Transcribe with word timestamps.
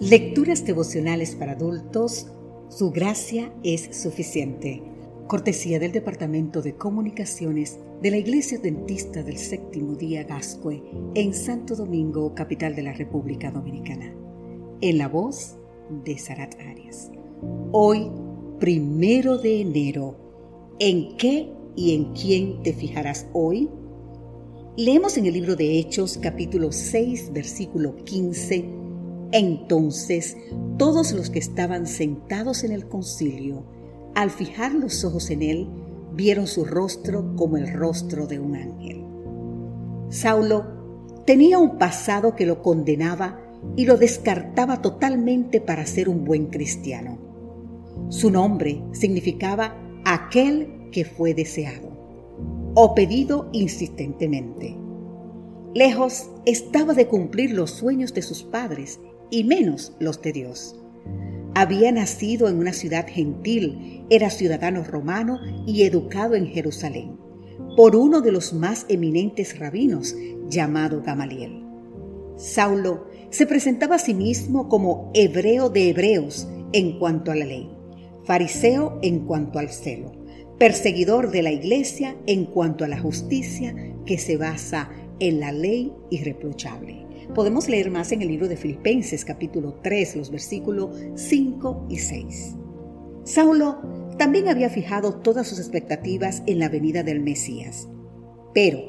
Lecturas 0.00 0.64
devocionales 0.64 1.34
para 1.34 1.52
adultos, 1.52 2.28
su 2.70 2.90
gracia 2.90 3.52
es 3.62 3.94
suficiente. 4.00 4.82
Cortesía 5.26 5.78
del 5.78 5.92
Departamento 5.92 6.62
de 6.62 6.74
Comunicaciones 6.74 7.78
de 8.00 8.10
la 8.10 8.16
Iglesia 8.16 8.58
Dentista 8.58 9.22
del 9.22 9.36
Séptimo 9.36 9.96
Día 9.96 10.24
Gascue 10.24 10.82
en 11.14 11.34
Santo 11.34 11.76
Domingo, 11.76 12.34
capital 12.34 12.74
de 12.74 12.82
la 12.84 12.94
República 12.94 13.50
Dominicana. 13.50 14.14
En 14.80 14.96
la 14.96 15.06
voz 15.06 15.58
de 16.02 16.16
Sarat 16.16 16.54
Arias. 16.60 17.10
Hoy, 17.70 18.10
primero 18.58 19.36
de 19.36 19.60
enero, 19.60 20.16
¿en 20.78 21.14
qué 21.18 21.52
y 21.76 21.94
en 21.94 22.14
quién 22.14 22.62
te 22.62 22.72
fijarás 22.72 23.28
hoy? 23.34 23.68
Leemos 24.78 25.18
en 25.18 25.26
el 25.26 25.34
libro 25.34 25.56
de 25.56 25.78
Hechos 25.78 26.16
capítulo 26.16 26.72
6 26.72 27.34
versículo 27.34 27.96
15 27.96 28.79
entonces 29.32 30.36
todos 30.76 31.12
los 31.12 31.30
que 31.30 31.38
estaban 31.38 31.86
sentados 31.86 32.64
en 32.64 32.72
el 32.72 32.88
concilio, 32.88 33.64
al 34.14 34.30
fijar 34.30 34.74
los 34.74 35.04
ojos 35.04 35.30
en 35.30 35.42
él, 35.42 35.68
vieron 36.14 36.46
su 36.46 36.64
rostro 36.64 37.34
como 37.36 37.56
el 37.56 37.72
rostro 37.72 38.26
de 38.26 38.38
un 38.38 38.56
ángel. 38.56 39.04
Saulo 40.08 40.64
tenía 41.26 41.58
un 41.58 41.78
pasado 41.78 42.34
que 42.34 42.46
lo 42.46 42.62
condenaba 42.62 43.40
y 43.76 43.84
lo 43.84 43.96
descartaba 43.96 44.82
totalmente 44.82 45.60
para 45.60 45.86
ser 45.86 46.08
un 46.08 46.24
buen 46.24 46.46
cristiano. 46.46 47.18
Su 48.08 48.30
nombre 48.30 48.82
significaba 48.92 49.76
aquel 50.04 50.88
que 50.90 51.04
fue 51.04 51.34
deseado 51.34 51.90
o 52.74 52.94
pedido 52.94 53.48
insistentemente. 53.52 54.76
Lejos 55.74 56.30
estaba 56.46 56.94
de 56.94 57.06
cumplir 57.06 57.52
los 57.52 57.70
sueños 57.70 58.12
de 58.12 58.22
sus 58.22 58.42
padres 58.42 58.98
y 59.30 59.44
menos 59.44 59.92
los 59.98 60.20
de 60.22 60.32
Dios. 60.32 60.76
Había 61.54 61.90
nacido 61.92 62.48
en 62.48 62.58
una 62.58 62.72
ciudad 62.72 63.06
gentil, 63.08 64.04
era 64.10 64.30
ciudadano 64.30 64.84
romano 64.84 65.40
y 65.66 65.82
educado 65.82 66.34
en 66.34 66.46
Jerusalén 66.46 67.18
por 67.76 67.96
uno 67.96 68.20
de 68.20 68.32
los 68.32 68.52
más 68.52 68.86
eminentes 68.88 69.58
rabinos 69.58 70.14
llamado 70.48 71.02
Gamaliel. 71.02 71.64
Saulo 72.36 73.06
se 73.30 73.46
presentaba 73.46 73.96
a 73.96 73.98
sí 73.98 74.14
mismo 74.14 74.68
como 74.68 75.10
hebreo 75.14 75.70
de 75.70 75.90
hebreos 75.90 76.48
en 76.72 76.98
cuanto 76.98 77.30
a 77.30 77.36
la 77.36 77.44
ley, 77.44 77.70
fariseo 78.24 78.98
en 79.02 79.26
cuanto 79.26 79.58
al 79.58 79.70
celo, 79.70 80.12
perseguidor 80.58 81.30
de 81.30 81.42
la 81.42 81.52
iglesia 81.52 82.16
en 82.26 82.46
cuanto 82.46 82.84
a 82.84 82.88
la 82.88 82.98
justicia 82.98 83.74
que 84.04 84.18
se 84.18 84.36
basa 84.36 84.90
en 85.18 85.40
la 85.40 85.52
ley 85.52 85.92
irreprochable. 86.10 87.06
Podemos 87.34 87.68
leer 87.68 87.92
más 87.92 88.10
en 88.10 88.22
el 88.22 88.28
libro 88.28 88.48
de 88.48 88.56
Filipenses 88.56 89.24
capítulo 89.24 89.78
3, 89.82 90.16
los 90.16 90.30
versículos 90.32 90.96
5 91.14 91.86
y 91.88 91.98
6. 91.98 92.56
Saulo 93.22 93.80
también 94.18 94.48
había 94.48 94.68
fijado 94.68 95.14
todas 95.20 95.46
sus 95.46 95.60
expectativas 95.60 96.42
en 96.46 96.58
la 96.58 96.68
venida 96.68 97.04
del 97.04 97.20
Mesías, 97.20 97.88
pero, 98.52 98.80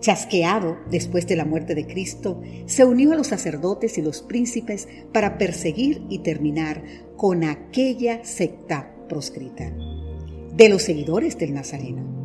chasqueado 0.00 0.78
después 0.90 1.28
de 1.28 1.36
la 1.36 1.44
muerte 1.44 1.76
de 1.76 1.86
Cristo, 1.86 2.42
se 2.66 2.84
unió 2.84 3.12
a 3.12 3.16
los 3.16 3.28
sacerdotes 3.28 3.96
y 3.96 4.02
los 4.02 4.22
príncipes 4.22 4.88
para 5.12 5.38
perseguir 5.38 6.02
y 6.08 6.18
terminar 6.18 6.82
con 7.16 7.44
aquella 7.44 8.24
secta 8.24 8.92
proscrita 9.08 9.72
de 10.52 10.68
los 10.68 10.82
seguidores 10.82 11.38
del 11.38 11.54
Nazareno. 11.54 12.17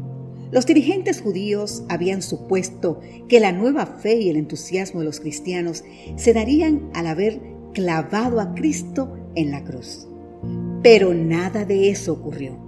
Los 0.54 0.68
dirigentes 0.68 1.20
judíos 1.20 1.84
habían 1.90 2.22
supuesto 2.22 3.00
que 3.28 3.40
la 3.40 3.52
nueva 3.52 3.88
fe 3.88 4.18
y 4.18 4.30
el 4.30 4.38
entusiasmo 4.38 5.00
de 5.00 5.08
los 5.08 5.20
cristianos 5.20 5.84
se 6.16 6.32
darían 6.32 6.92
al 6.94 7.08
haber 7.08 7.42
clavado 7.74 8.40
a 8.40 8.54
Cristo 8.54 9.18
en 9.34 9.50
la 9.50 9.64
cruz. 9.64 10.08
Pero 10.84 11.16
nada 11.16 11.66
de 11.66 11.90
eso 11.90 12.14
ocurrió. 12.14 12.60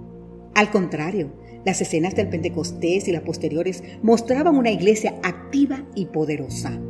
Al 0.56 0.72
contrario, 0.72 1.32
las 1.64 1.80
escenas 1.80 2.16
del 2.16 2.28
Pentecostés 2.28 3.06
y 3.06 3.12
las 3.12 3.22
posteriores 3.22 3.84
mostraban 4.02 4.56
una 4.56 4.72
iglesia 4.72 5.20
activa 5.22 5.86
y 5.94 6.06
poderosa. 6.06 6.80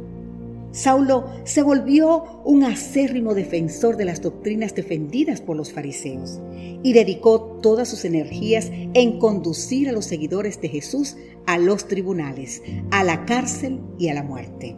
Saulo 0.77 1.25
se 1.45 1.63
volvió 1.63 2.43
un 2.45 2.63
acérrimo 2.63 3.33
defensor 3.33 3.97
de 3.97 4.05
las 4.05 4.21
doctrinas 4.21 4.75
defendidas 4.75 5.41
por 5.41 5.57
los 5.57 5.73
fariseos 5.73 6.39
y 6.83 6.93
dedicó 6.93 7.59
todas 7.63 7.89
sus 7.89 8.05
energías 8.05 8.71
en 8.71 9.19
conducir 9.19 9.89
a 9.89 9.93
los 9.93 10.05
seguidores 10.05 10.61
de 10.61 10.69
Jesús 10.69 11.17
a 11.47 11.57
los 11.57 11.89
tribunales, 11.89 12.63
a 12.91 13.05
la 13.05 13.25
cárcel 13.25 13.81
y 13.99 14.09
a 14.09 14.15
la 14.15 14.23
muerte. 14.23 14.77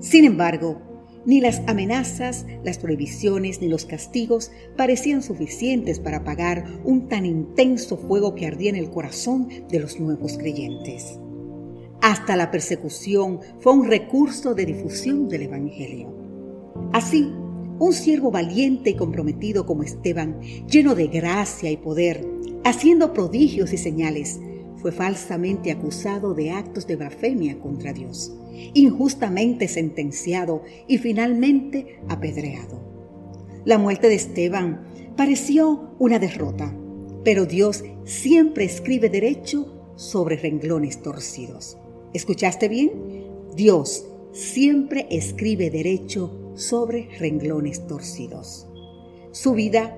Sin 0.00 0.24
embargo, 0.24 0.80
ni 1.26 1.42
las 1.42 1.60
amenazas, 1.66 2.46
las 2.64 2.78
prohibiciones 2.78 3.60
ni 3.60 3.68
los 3.68 3.84
castigos 3.84 4.50
parecían 4.78 5.22
suficientes 5.22 6.00
para 6.00 6.18
apagar 6.18 6.64
un 6.82 7.10
tan 7.10 7.26
intenso 7.26 7.98
fuego 7.98 8.34
que 8.34 8.46
ardía 8.46 8.70
en 8.70 8.76
el 8.76 8.88
corazón 8.88 9.50
de 9.68 9.80
los 9.80 10.00
nuevos 10.00 10.38
creyentes. 10.38 11.20
Hasta 12.02 12.34
la 12.34 12.50
persecución 12.50 13.40
fue 13.58 13.74
un 13.74 13.86
recurso 13.86 14.54
de 14.54 14.64
difusión 14.64 15.28
del 15.28 15.42
Evangelio. 15.42 16.08
Así, 16.92 17.30
un 17.78 17.92
siervo 17.92 18.30
valiente 18.30 18.90
y 18.90 18.94
comprometido 18.94 19.66
como 19.66 19.82
Esteban, 19.82 20.40
lleno 20.66 20.94
de 20.94 21.08
gracia 21.08 21.70
y 21.70 21.76
poder, 21.76 22.26
haciendo 22.64 23.12
prodigios 23.12 23.72
y 23.72 23.76
señales, 23.76 24.40
fue 24.76 24.92
falsamente 24.92 25.70
acusado 25.70 26.32
de 26.32 26.52
actos 26.52 26.86
de 26.86 26.96
blasfemia 26.96 27.58
contra 27.58 27.92
Dios, 27.92 28.32
injustamente 28.72 29.68
sentenciado 29.68 30.62
y 30.88 30.96
finalmente 30.98 32.00
apedreado. 32.08 32.80
La 33.66 33.76
muerte 33.76 34.08
de 34.08 34.14
Esteban 34.14 34.86
pareció 35.16 35.94
una 35.98 36.18
derrota, 36.18 36.74
pero 37.24 37.44
Dios 37.44 37.84
siempre 38.04 38.64
escribe 38.64 39.10
derecho 39.10 39.92
sobre 39.96 40.36
renglones 40.36 41.02
torcidos. 41.02 41.76
¿Escuchaste 42.12 42.68
bien? 42.68 42.90
Dios 43.54 44.04
siempre 44.32 45.06
escribe 45.10 45.70
derecho 45.70 46.52
sobre 46.54 47.08
renglones 47.18 47.86
torcidos. 47.86 48.66
Su 49.30 49.52
vida, 49.52 49.96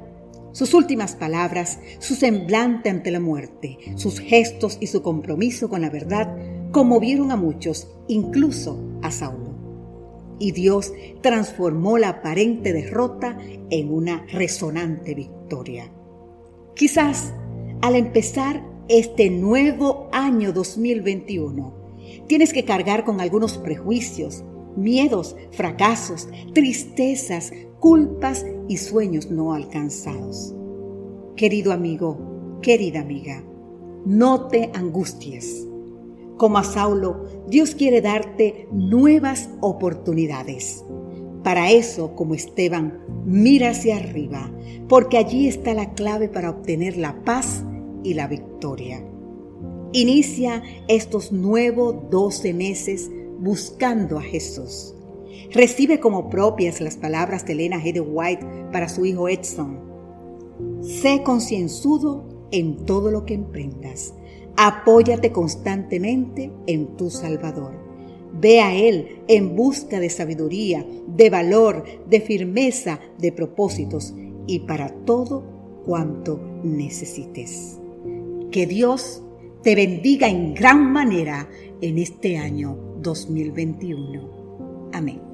sus 0.53 0.75
últimas 0.75 1.17
palabras, 1.17 1.79
su 1.99 2.15
semblante 2.15 2.91
ante 2.91 3.11
la 3.11 3.21
muerte, 3.21 3.79
sus 3.97 4.21
gestos 4.21 4.77
y 4.81 4.89
su 4.89 5.03
compromiso 5.03 5.71
con 5.71 5.81
la 5.81 5.89
verdad 5.91 6.37
conmovieron 6.71 7.31
a 7.31 7.37
muchos, 7.37 7.89
incluso 8.09 8.79
a 9.03 9.11
Saulo. 9.11 9.53
Y 10.39 10.53
Dios 10.53 10.93
transformó 11.23 11.97
la 11.97 12.09
aparente 12.09 12.73
derrota 12.73 13.39
en 13.71 13.91
una 13.91 14.27
resonante 14.27 15.15
victoria. 15.15 15.91
Quizás 16.75 17.33
al 17.81 17.97
empezar 17.97 18.65
este 18.89 19.31
nuevo 19.31 20.09
año 20.13 20.53
2021, 20.53 21.82
Tienes 22.27 22.53
que 22.53 22.65
cargar 22.65 23.05
con 23.05 23.21
algunos 23.21 23.59
prejuicios, 23.59 24.45
miedos, 24.77 25.37
fracasos, 25.51 26.29
tristezas, 26.55 27.53
culpas 27.79 28.47
y 28.69 28.77
sueños 28.77 29.31
no 29.31 29.53
alcanzados. 29.55 30.55
Querido 31.37 31.73
amigo, 31.73 32.59
querida 32.63 33.01
amiga, 33.01 33.45
no 34.05 34.49
te 34.49 34.71
angusties. 34.75 35.67
Como 36.37 36.59
a 36.59 36.65
Saulo, 36.65 37.25
Dios 37.49 37.75
quiere 37.75 38.01
darte 38.01 38.69
nuevas 38.73 39.51
oportunidades. 39.61 40.85
Para 41.43 41.71
eso, 41.71 42.15
como 42.15 42.35
Esteban, 42.35 43.01
mira 43.25 43.71
hacia 43.71 43.97
arriba, 43.97 44.51
porque 44.89 45.19
allí 45.19 45.49
está 45.49 45.75
la 45.75 45.93
clave 45.95 46.29
para 46.29 46.51
obtener 46.51 46.97
la 46.97 47.23
paz 47.25 47.65
y 48.05 48.15
la 48.15 48.29
victoria. 48.29 49.05
Inicia 49.95 50.63
estos 50.89 51.33
nuevos 51.33 52.09
12 52.09 52.55
meses 52.55 53.11
buscando 53.39 54.19
a 54.19 54.23
Jesús. 54.23 54.95
Recibe 55.51 56.01
como 56.01 56.31
propias 56.31 56.81
las 56.81 56.97
palabras 56.97 57.45
de 57.45 57.53
Elena 57.53 57.79
G. 57.79 57.93
de 57.93 58.01
White 58.01 58.47
para 58.73 58.89
su 58.89 59.05
hijo 59.05 59.29
Edson. 59.29 59.79
Sé 60.81 61.23
concienzudo 61.23 62.25
en 62.53 62.87
todo 62.87 63.11
lo 63.11 63.27
que 63.27 63.35
emprendas. 63.35 64.15
Apóyate 64.57 65.31
constantemente 65.31 66.51
en 66.67 66.97
tu 66.97 67.11
Salvador. 67.11 67.75
Ve 68.33 68.63
a 68.63 68.75
Él 68.75 69.21
en 69.29 69.55
busca 69.55 70.01
de 70.01 70.09
sabiduría, 70.09 70.87
de 71.07 71.29
valor, 71.29 71.85
de 72.09 72.23
firmeza, 72.23 72.99
de 73.19 73.31
propósitos 73.31 74.15
y 74.47 74.61
para 74.61 74.89
todo 75.05 75.45
cuanto 75.85 76.41
necesites. 76.63 77.79
Que 78.51 78.67
Dios 78.67 79.23
te 79.63 79.75
bendiga 79.75 80.29
en 80.29 80.55
gran 80.55 80.93
manera 80.93 81.49
en 81.81 81.99
este 81.99 82.37
año 82.37 82.77
2021. 83.01 84.91
Amén. 84.93 85.32